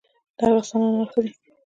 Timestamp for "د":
0.37-0.39